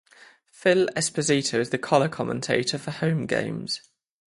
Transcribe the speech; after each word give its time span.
Phil 0.49 0.87
Esposito 0.95 1.59
is 1.59 1.69
the 1.69 1.77
color 1.77 2.09
commentator 2.09 2.79
for 2.79 2.89
home 2.89 3.27
games. 3.27 3.81